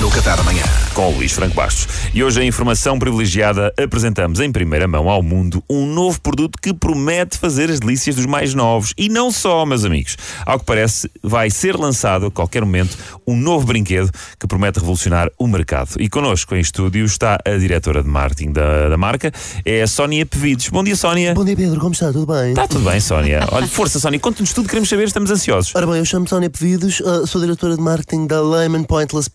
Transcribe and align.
no 0.00 0.10
Qatar 0.10 0.40
amanhã. 0.40 0.62
com 0.94 1.10
o 1.10 1.16
Luís 1.16 1.32
Franco 1.32 1.54
Bastos. 1.54 1.88
E 2.12 2.22
hoje 2.22 2.40
a 2.40 2.44
informação 2.44 2.98
privilegiada 2.98 3.72
apresentamos 3.82 4.40
em 4.40 4.52
primeira 4.52 4.86
mão 4.86 5.08
ao 5.08 5.22
mundo 5.22 5.64
um 5.68 5.86
novo 5.86 6.20
produto 6.20 6.58
que 6.60 6.74
promete 6.74 7.38
fazer 7.38 7.70
as 7.70 7.80
delícias 7.80 8.16
dos 8.16 8.26
mais 8.26 8.52
novos. 8.52 8.92
E 8.98 9.08
não 9.08 9.32
só, 9.32 9.64
meus 9.64 9.84
amigos. 9.84 10.16
Ao 10.44 10.58
que 10.58 10.66
parece, 10.66 11.10
vai 11.22 11.48
ser 11.50 11.76
lançado 11.76 12.26
a 12.26 12.30
qualquer 12.30 12.62
momento 12.62 12.96
um 13.26 13.34
novo 13.34 13.66
brinquedo 13.66 14.10
que 14.38 14.46
promete 14.46 14.80
revolucionar 14.80 15.30
o 15.38 15.46
mercado. 15.46 15.94
E 15.98 16.08
connosco 16.08 16.54
em 16.54 16.60
estúdio 16.60 17.04
está 17.06 17.38
a 17.44 17.56
diretora 17.56 18.02
de 18.02 18.08
marketing 18.08 18.52
da, 18.52 18.90
da 18.90 18.96
marca, 18.98 19.32
é 19.64 19.82
a 19.82 19.86
Sónia 19.86 20.26
Pevides. 20.26 20.68
Bom 20.68 20.84
dia, 20.84 20.96
Sónia. 20.96 21.34
Bom 21.34 21.44
dia, 21.44 21.56
Pedro, 21.56 21.80
como 21.80 21.92
está? 21.92 22.12
Tudo 22.12 22.26
bem? 22.26 22.50
Está 22.50 22.68
tudo 22.68 22.88
bem, 22.88 23.00
Sónia. 23.00 23.46
Olha, 23.50 23.66
força, 23.66 23.98
Sónia, 23.98 24.20
conta-nos 24.20 24.52
tudo, 24.52 24.68
queremos 24.68 24.88
saber, 24.88 25.04
estamos 25.04 25.30
ansiosos. 25.30 25.74
Ora 25.74 25.86
bem, 25.86 25.96
eu 25.96 26.04
chamo-me 26.04 26.28
Sónia 26.28 26.50
Pevidos, 26.50 27.00
uh, 27.00 27.26
sou 27.26 27.40
diretora 27.40 27.76
de 27.76 27.82
marketing 27.82 28.26
da 28.26 28.42
Lehman 28.42 28.84
Pointless 28.84 29.30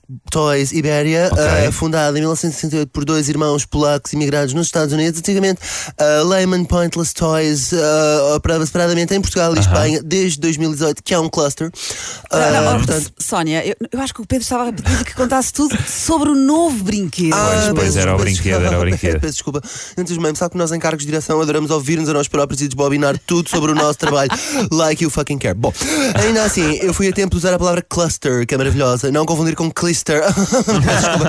Toys 0.48 0.72
Iberia, 0.72 1.30
Ok. 1.30 1.68
uh, 1.68 1.72
fundada 1.74 2.18
em 2.18 2.22
1968 2.22 2.90
por 2.90 3.04
dois 3.04 3.28
irmãos 3.28 3.66
polacos 3.66 4.14
imigrados 4.14 4.54
nos 4.54 4.68
Estados 4.68 4.94
Unidos. 4.94 5.20
Antigamente, 5.20 5.60
a 5.98 6.24
Lehman 6.24 6.64
Pointless 6.64 7.14
Toys 7.14 7.74
uh, 7.74 8.36
operava 8.36 8.66
separadamente 8.66 9.14
em 9.14 9.20
Portugal 9.20 9.54
e 9.54 9.60
Espanha 9.60 10.02
desde 10.02 10.40
2018, 10.40 11.04
que 11.04 11.14
é 11.14 11.20
um 11.20 11.28
cluster. 11.28 11.68
Uh, 11.68 12.38
Não, 12.38 12.64
não, 12.64 12.78
portanto, 12.78 13.12
Sónia, 13.20 13.66
eu, 13.68 13.76
eu 13.92 14.00
acho 14.00 14.14
que 14.14 14.22
o 14.22 14.26
Pedro 14.26 14.44
estava 14.44 14.70
a 14.70 14.72
pedir 14.74 15.04
que 15.04 15.14
contasse 15.16 15.52
tudo 15.52 15.78
sobre 15.86 16.30
o 16.30 16.36
novo 16.36 16.82
brinquedo. 16.86 17.34
Ah, 17.34 17.74
pois, 17.76 17.98
era 17.98 18.16
o 18.16 18.18
desculpa, 18.18 18.24
brinquedo, 18.24 18.66
era 18.66 18.78
o 18.78 18.80
brinquedo. 18.80 19.20
Peço 19.20 19.34
desculpa. 19.34 19.62
Antes 19.98 20.18
mesmo, 20.18 20.38
sabe 20.38 20.52
que 20.54 20.58
nós 20.58 20.72
em 20.72 20.80
cargos 20.80 21.04
de 21.04 21.12
direção 21.12 21.42
adoramos 21.42 21.72
ouvir-nos 21.72 22.08
a 22.08 22.14
nós 22.14 22.30
próprios 22.30 22.62
e 22.62 22.68
desbobinar 22.70 23.20
tudo 23.28 23.50
sobre 23.50 23.72
o 23.74 23.76
nosso 23.76 24.00
trabalho. 24.00 24.32
Like 24.72 25.04
you 25.04 25.10
fucking 25.10 25.40
care. 25.40 25.56
Bom, 25.56 25.74
ainda 26.16 26.44
assim, 26.44 26.76
eu 26.82 26.94
fui 26.94 27.10
a 27.10 27.12
tempo 27.12 27.32
de 27.32 27.38
usar 27.38 27.54
a 27.54 27.60
palavra 27.60 27.82
cluster, 27.82 28.46
que 28.48 28.54
é 28.56 28.58
maravilhosa. 28.58 29.12
Não 29.12 29.26
confundir 29.26 29.56
com 29.56 29.70
clister. 29.70 30.22
Peço 30.46 31.02
desculpa. 31.02 31.26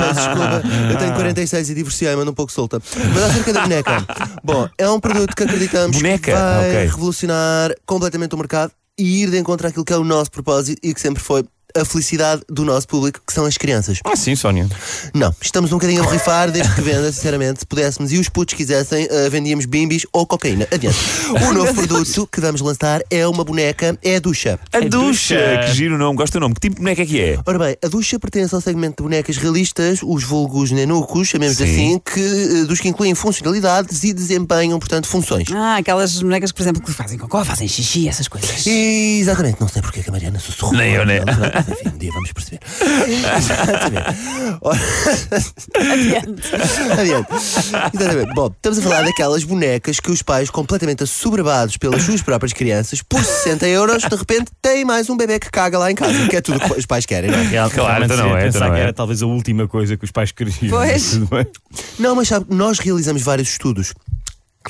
Peço 0.00 0.14
desculpa. 0.14 0.62
Eu 0.92 0.98
tenho 0.98 1.14
46 1.14 1.70
e 1.70 1.74
divorciei-me, 1.74 2.20
ando 2.22 2.30
um 2.30 2.34
pouco 2.34 2.52
solta. 2.52 2.80
Mas 3.12 3.22
acerca 3.24 3.52
da 3.52 3.60
boneca. 3.62 4.06
Bom, 4.44 4.68
é 4.78 4.88
um 4.88 5.00
produto 5.00 5.34
que 5.34 5.42
acreditamos 5.42 5.96
Boneca? 5.96 6.32
que 6.32 6.38
vai 6.38 6.70
Ok. 6.70 6.84
revolucionar 6.86 7.74
completamente 7.86 8.34
o 8.34 8.38
mercado 8.38 8.72
e 8.98 9.22
ir 9.24 9.30
de 9.30 9.38
encontro 9.38 9.66
àquilo 9.66 9.84
que 9.84 9.92
é 9.92 9.96
o 9.96 10.04
nosso 10.04 10.30
propósito 10.30 10.78
e 10.82 10.94
que 10.94 11.00
sempre 11.00 11.22
foi 11.22 11.44
a 11.76 11.84
felicidade 11.84 12.42
do 12.48 12.64
nosso 12.64 12.86
público, 12.86 13.20
que 13.26 13.32
são 13.32 13.44
as 13.44 13.56
crianças. 13.56 13.98
Ah, 14.04 14.14
sim, 14.16 14.34
Sónia. 14.36 14.68
Não, 15.12 15.34
estamos 15.40 15.72
um 15.72 15.76
bocadinho 15.76 16.02
a 16.02 16.04
borrifar 16.04 16.50
desde 16.50 16.72
que 16.74 16.80
venda, 16.80 17.10
sinceramente. 17.12 17.60
Se 17.60 17.66
pudéssemos 17.66 18.12
e 18.12 18.18
os 18.18 18.28
putos 18.28 18.54
quisessem, 18.54 19.06
eh, 19.10 19.28
vendíamos 19.28 19.66
bimbis 19.66 20.06
ou 20.12 20.26
cocaína. 20.26 20.66
Adiante. 20.72 20.96
O 21.48 21.52
novo 21.52 21.74
produto 21.74 22.28
que 22.30 22.40
vamos 22.40 22.60
lançar 22.60 23.00
é 23.10 23.26
uma 23.26 23.44
boneca, 23.44 23.98
é 24.02 24.16
a 24.16 24.20
ducha. 24.20 24.58
A 24.72 24.80
ducha, 24.80 25.36
que 25.66 25.72
giro 25.74 25.96
o 25.96 25.98
nome, 25.98 26.16
gosto 26.16 26.34
do 26.34 26.40
nome. 26.40 26.54
Que 26.54 26.60
tipo 26.60 26.76
de 26.76 26.82
boneca 26.82 27.02
é 27.02 27.06
que 27.06 27.20
é? 27.20 27.38
Ora 27.44 27.58
bem, 27.58 27.76
a 27.84 27.88
ducha 27.88 28.18
pertence 28.18 28.54
ao 28.54 28.60
segmento 28.60 28.96
de 28.98 29.02
bonecas 29.02 29.36
realistas, 29.36 30.00
os 30.02 30.22
vulgos 30.24 30.70
nenucos, 30.70 31.28
chamemos 31.28 31.56
Sim. 31.56 31.64
assim, 31.64 31.98
que, 32.04 32.20
eh, 32.20 32.64
dos 32.64 32.80
que 32.80 32.88
incluem 32.88 33.14
funcionalidades 33.14 34.04
e 34.04 34.12
desempenham, 34.12 34.78
portanto, 34.78 35.08
funções. 35.08 35.48
Ah, 35.52 35.76
aquelas 35.76 36.20
bonecas, 36.22 36.52
por 36.52 36.62
exemplo, 36.62 36.82
que 36.82 36.92
fazem 36.92 37.18
cocó, 37.18 37.44
fazem 37.44 37.66
xixi, 37.66 38.08
essas 38.08 38.28
coisas. 38.28 38.64
Exatamente, 38.66 39.60
não 39.60 39.68
sei 39.68 39.82
porque 39.82 40.02
que 40.02 40.08
a 40.08 40.12
Mariana 40.12 40.38
sussurrou. 40.38 40.74
Nem 40.76 40.92
eu, 40.94 41.04
nem- 41.04 41.20
mas, 41.68 41.78
Enfim, 41.80 41.88
um 41.94 41.98
dia 41.98 42.10
vamos 42.12 42.32
perceber. 42.32 42.60
Exatamente. 43.36 44.58
Ora- 44.60 44.80
Adiante. 45.92 46.42
Exatamente. 47.94 48.34
Bom, 48.34 48.46
estamos 48.48 48.78
a 48.78 48.82
falar 48.82 49.02
daquelas 49.02 49.44
bonecas 49.44 50.00
que 50.00 50.10
os 50.10 50.22
pais, 50.22 50.50
completamente 50.50 51.02
assoberbados 51.02 51.76
pelas 51.76 52.02
suas 52.02 52.22
próprias 52.22 52.52
crianças, 52.52 53.02
por 53.02 53.22
60 53.24 53.66
euros, 53.68 54.02
de 54.02 54.16
repente 54.16 54.50
têm 54.60 54.84
mais 54.84 55.08
um 55.10 55.16
bebê 55.16 55.38
que 55.38 55.50
caga 55.50 55.78
lá 55.78 55.90
em 55.90 55.94
casa, 55.94 56.26
que 56.28 56.36
é 56.36 56.40
tudo 56.40 56.60
que 56.60 56.72
os 56.78 56.86
pais 56.86 57.06
querem, 57.06 57.30
não 57.30 57.38
é? 57.38 57.44
Claro, 57.50 57.70
realmente 57.74 58.04
então 58.12 58.16
não 58.28 58.36
é, 58.36 58.44
pensar 58.44 58.58
então 58.58 58.68
não 58.68 58.74
que 58.74 58.80
é. 58.80 58.82
era 58.84 58.92
talvez 58.92 59.22
a 59.22 59.26
última 59.26 59.68
coisa 59.68 59.96
que 59.96 60.04
os 60.04 60.10
pais 60.10 60.32
queriam. 60.32 60.70
Pois. 60.70 61.18
Não, 61.98 62.14
mas 62.14 62.28
sabe, 62.28 62.46
nós 62.48 62.78
realizamos 62.78 63.22
vários 63.22 63.48
estudos. 63.48 63.94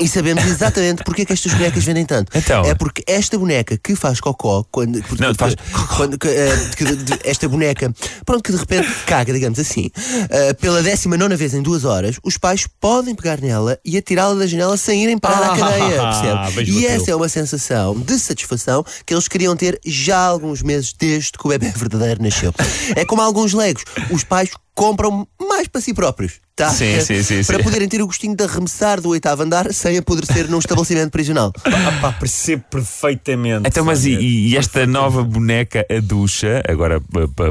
E 0.01 0.09
sabemos 0.09 0.45
exatamente 0.45 1.05
porque 1.05 1.23
é 1.23 1.25
que 1.25 1.33
estas 1.33 1.53
bonecas 1.55 1.85
vendem 1.85 2.05
tanto. 2.05 2.37
Então? 2.37 2.65
É 2.65 2.75
porque 2.75 3.05
esta 3.07 3.39
boneca 3.39 3.79
que 3.79 3.95
faz 3.95 4.21
cocó, 4.21 4.65
quando. 4.71 4.97
Não, 5.21 5.35
faz- 5.35 5.55
quando 5.97 6.19
que, 6.19 6.27
eh, 6.27 6.71
que- 6.77 6.85
de- 6.97 7.21
esta 7.23 7.49
boneca, 7.49 7.95
pronto, 8.27 8.43
que 8.43 8.51
de 8.51 8.59
repente 8.59 8.89
caga, 9.07 9.33
digamos 9.33 9.59
assim, 9.59 9.91
eh, 10.31 10.53
pela 10.55 10.83
19 10.83 11.37
vez 11.37 11.55
em 11.55 11.63
duas 11.63 11.85
horas, 11.85 12.17
os 12.25 12.37
pais 12.37 12.67
podem 12.81 13.15
pegar 13.15 13.41
nela 13.41 13.79
e 13.85 13.97
atirá-la 13.97 14.35
da 14.35 14.47
janela 14.49 14.77
sem 14.77 15.05
irem 15.05 15.17
parar 15.17 15.51
à 15.51 15.53
Ah, 15.55 15.59
cadeia, 15.59 16.43
percebe? 16.51 16.71
E 16.73 16.87
essa 16.87 17.11
é 17.13 17.15
uma 17.15 17.29
sensação 17.29 17.95
de 17.99 18.19
satisfação 18.19 18.85
que 19.07 19.15
eles 19.15 19.29
queriam 19.29 19.55
ter 19.55 19.79
já 19.87 20.19
há 20.19 20.27
alguns 20.27 20.61
meses 20.63 20.93
desde 20.99 21.33
que 21.33 21.47
o 21.47 21.51
bebê 21.51 21.71
verdadeiro 21.77 22.21
nasceu. 22.23 22.53
É 22.97 23.05
como 23.05 23.23
alguns 23.23 23.53
legos, 23.53 23.85
os 24.11 24.25
pais 24.25 24.51
compram 24.75 25.27
mais 25.41 25.69
para 25.69 25.81
si 25.81 25.95
próprios. 25.95 26.45
Tá? 26.57 26.71
Sim, 26.71 27.01
sim, 27.01 27.21
sim, 27.21 27.43
Para 27.43 27.57
sim. 27.57 27.65
poderem 27.65 27.89
ter 27.89 28.01
o 28.01 28.07
gostinho 28.07 28.37
de 28.37 28.45
arremessar 28.45 29.01
do 29.01 29.09
oitavo 29.09 29.43
andar 29.43 29.75
sem 29.75 29.99
apodrecer 29.99 30.49
num 30.49 30.61
estabelecimento 30.61 31.11
prisional. 31.11 31.53
Ah, 31.87 31.99
pá, 32.01 32.13
percebo 32.13 32.65
perfeitamente. 32.71 33.69
Então, 33.69 33.85
mas 33.85 34.07
e, 34.07 34.15
e 34.15 34.57
esta 34.57 34.87
nova 34.87 35.23
boneca, 35.23 35.85
a 35.91 36.01
ducha, 36.01 36.63
agora 36.67 37.03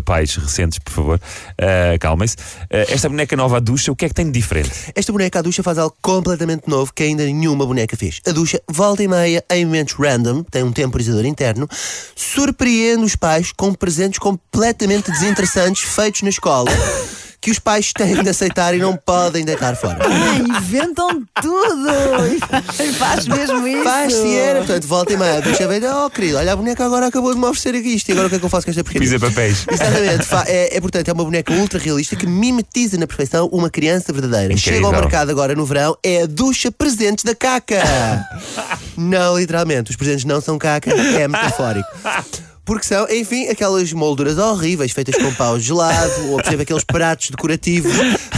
pais 0.04 0.36
recentes, 0.36 0.80
por 0.80 0.92
favor, 0.92 1.22
ah, 1.60 1.98
calmem-se. 2.00 2.36
Ah, 2.72 2.86
esta 2.90 3.10
boneca 3.10 3.36
nova, 3.36 3.58
a 3.58 3.60
ducha, 3.60 3.92
o 3.92 3.96
que 3.96 4.06
é 4.06 4.08
que 4.08 4.16
tem 4.16 4.26
de 4.26 4.32
diferente? 4.32 4.72
Esta 4.96 5.12
boneca, 5.12 5.40
a 5.40 5.42
ducha, 5.42 5.62
faz 5.62 5.78
algo 5.78 5.96
completamente 6.02 6.68
novo 6.68 6.92
que 6.94 7.04
ainda 7.04 7.24
nenhuma 7.26 7.66
boneca 7.66 7.96
fez. 7.98 8.22
A 8.26 8.32
ducha, 8.32 8.60
volta 8.68 9.04
e 9.04 9.08
meia, 9.08 9.44
em 9.52 9.66
momentos 9.66 9.94
random, 9.94 10.44
tem 10.44 10.64
um 10.64 10.72
temporizador 10.72 11.26
interno, 11.26 11.68
surpreende 12.16 13.04
os 13.04 13.16
pais 13.16 13.52
com 13.52 13.74
presentes 13.74 14.18
completamente 14.18 15.12
desinteressantes 15.12 15.84
feitos 15.84 16.22
na 16.24 16.30
escola. 16.30 16.72
Que 17.44 17.52
os 17.52 17.60
pais 17.60 17.92
têm 17.92 18.24
de 18.24 18.30
aceitar 18.30 18.74
e 18.74 18.78
não 18.78 18.96
podem 18.96 19.44
deitar 19.44 19.76
fora. 19.76 20.00
Ah, 20.02 20.60
inventam 20.60 21.22
tudo! 21.42 21.90
E 22.82 22.94
faz 22.94 23.28
mesmo 23.28 23.68
isso! 23.68 23.84
Faz-se 23.84 24.34
era, 24.38 24.60
portanto, 24.60 24.88
volta 24.88 25.12
e 25.12 25.18
meia, 25.18 25.42
deixa 25.42 25.68
ver, 25.68 25.84
oh 25.84 26.10
querido, 26.10 26.38
olha 26.38 26.54
a 26.54 26.56
boneca 26.56 26.86
agora 26.86 27.08
acabou 27.08 27.34
de 27.34 27.40
me 27.42 27.46
oferecer 27.46 27.78
aqui 27.78 27.96
isto, 27.96 28.08
e 28.08 28.14
agora 28.14 28.28
o 28.28 28.30
que 28.30 28.38
é 28.38 28.40
que 28.40 28.46
eu 28.46 28.50
faço 28.50 28.66
com 28.66 28.72
esta 28.72 28.82
porcaria? 28.82 29.10
Pisa 29.10 29.20
papéis. 29.20 29.66
Exatamente, 29.70 30.28
é, 30.48 30.78
é, 30.78 30.80
portanto, 30.80 31.10
é 31.10 31.12
uma 31.12 31.26
boneca 31.26 31.52
ultra 31.52 31.78
realista 31.78 32.16
que 32.16 32.26
mimetiza 32.26 32.98
na 32.98 33.06
perfeição 33.06 33.50
uma 33.52 33.70
criança 33.70 34.14
verdadeira. 34.14 34.54
Incrível. 34.54 34.76
Chega 34.76 34.86
ao 34.86 34.94
mercado 34.94 35.30
agora 35.30 35.54
no 35.54 35.66
verão, 35.66 35.98
é 36.02 36.22
a 36.22 36.26
ducha 36.26 36.72
presentes 36.72 37.26
da 37.26 37.36
caca. 37.36 37.84
não, 38.96 39.38
literalmente, 39.38 39.92
os 39.92 39.98
presentes 39.98 40.24
não 40.24 40.40
são 40.40 40.58
caca, 40.58 40.92
é 40.92 41.28
metafórico. 41.28 41.90
Porque 42.66 42.86
são, 42.86 43.08
enfim, 43.10 43.48
aquelas 43.48 43.92
molduras 43.92 44.38
horríveis 44.38 44.92
feitas 44.92 45.16
com 45.16 45.34
pau 45.34 45.60
gelado, 45.60 46.30
ou 46.30 46.40
exemplo, 46.40 46.62
aqueles 46.62 46.84
pratos 46.84 47.30
decorativos 47.30 47.94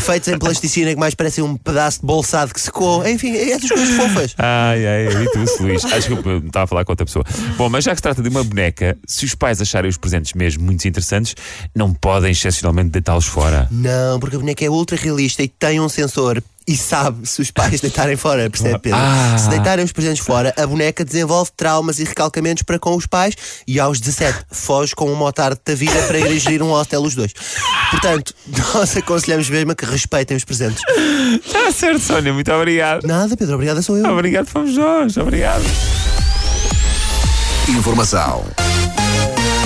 feitos 0.06 0.28
em 0.28 0.38
plasticina 0.38 0.94
que 0.94 1.00
mais 1.00 1.16
parecem 1.16 1.44
um 1.44 1.58
pedaço 1.58 2.00
de 2.00 2.06
bolsado 2.06 2.54
que 2.54 2.62
secou. 2.62 3.06
Enfim, 3.08 3.36
essas 3.36 3.70
coisas 3.70 3.96
fofas. 3.96 4.36
Ai, 4.38 4.86
ai, 4.86 5.08
evito-se, 5.08 5.62
Luís. 5.62 5.84
Acho 5.86 6.08
que 6.08 6.30
eu 6.30 6.38
estava 6.38 6.66
a 6.66 6.68
falar 6.68 6.86
com 6.86 6.92
outra 6.92 7.06
pessoa. 7.06 7.26
Bom, 7.58 7.70
mas 7.70 7.84
já 7.84 7.92
que 7.92 7.98
se 7.98 8.04
trata 8.04 8.22
de 8.22 8.30
uma 8.30 8.44
boneca, 8.44 8.98
se 9.08 9.26
os 9.26 9.34
pais 9.34 9.62
acharem 9.62 9.90
os 9.90 9.98
presentes 9.98 10.34
mesmo 10.34 10.64
muito 10.64 10.88
interessantes, 10.88 11.36
não 11.76 11.94
podem 11.94 12.32
excepcionalmente 12.32 12.90
deitá-los 12.90 13.26
fora. 13.26 13.68
Não, 13.72 14.20
porque 14.20 14.36
a 14.36 14.40
boneca 14.40 14.64
é 14.64 14.70
ultra 14.70 14.96
realista 14.96 15.42
e 15.42 15.48
tem 15.48 15.80
um 15.80 15.90
sensor 15.90 16.42
e 16.68 16.76
sabe 16.76 17.28
se 17.28 17.42
os 17.42 17.52
pais 17.52 17.80
deitarem 17.82 18.16
fora, 18.16 18.50
percebe 18.50 18.80
Pedro? 18.80 19.00
Ah. 19.00 19.38
Se 19.38 19.50
deitarem 19.50 19.86
os 19.86 19.92
presentes 19.92 20.26
fora, 20.26 20.54
a 20.58 20.66
boneca 20.66 21.06
desenvolve 21.06 21.52
traumas 21.56 22.00
e 22.00 22.04
recalcamentos 22.04 22.64
para 22.64 22.80
com 22.80 22.96
os 22.96 23.06
pais 23.06 23.36
e 23.68 23.80
aos 23.80 24.00
17 24.00 24.46
foge 24.52 24.96
com 24.96 25.12
um 25.12 25.16
motarde 25.16 25.60
da 25.64 25.76
vida 25.76 26.02
para 26.08 26.20
ir 26.20 26.40
gerir 26.40 26.64
um 26.64 26.70
hostel 26.70 27.02
os 27.04 27.16
dois. 27.16 27.34
Portanto, 27.92 28.34
nós 28.74 28.98
aconselhamos 28.98 29.50
mesmo 29.50 29.72
a 29.72 29.76
que 29.76 29.86
respeitem 29.86 30.36
os 30.36 30.44
presentes. 30.44 30.82
Está 31.46 31.72
certo, 31.72 32.00
Sónia, 32.00 32.34
muito 32.34 32.52
obrigado. 32.52 33.06
Nada, 33.06 33.36
Pedro, 33.38 33.56
obrigada 33.56 33.82
sou 33.82 33.98
eu. 33.98 34.06
Obrigado, 34.06 34.48
fomos 34.48 34.76
nós. 34.76 35.18
Obrigado. 35.18 35.64
Informação 37.68 38.46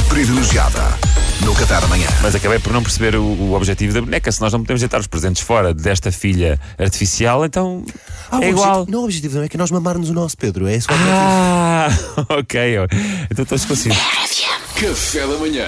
privilegiada 0.09 1.08
no 1.49 1.55
Qatar 1.55 1.83
amanhã. 1.83 2.07
Mas 2.21 2.35
acabei 2.35 2.59
por 2.59 2.71
não 2.71 2.83
perceber 2.83 3.15
o, 3.15 3.23
o 3.23 3.53
objetivo 3.55 3.91
da 3.93 4.01
boneca. 4.01 4.31
Se 4.31 4.39
nós 4.39 4.53
não 4.53 4.59
podemos 4.61 4.81
deitar 4.81 4.99
os 4.99 5.07
presentes 5.07 5.41
fora 5.41 5.73
desta 5.73 6.11
filha 6.11 6.59
artificial, 6.77 7.43
então 7.43 7.83
Ah, 8.31 8.39
é 8.43 8.49
igual. 8.49 8.69
objetivo- 8.81 8.91
não, 8.91 8.99
o 9.01 9.03
objetivo 9.05 9.37
não 9.37 9.43
é 9.43 9.49
que 9.49 9.57
nós 9.57 9.71
mamarmos 9.71 10.09
o 10.11 10.13
nosso, 10.13 10.37
Pedro. 10.37 10.67
É 10.67 10.75
esse 10.75 10.87
o 10.87 10.93
objetivo. 10.93 11.15
Ah, 11.17 11.89
ok. 12.37 12.59
Então 13.31 13.43
estou 13.43 13.55
esclarecido. 13.55 13.95
Café 14.79 15.21
da 15.27 15.37
manhã. 15.37 15.65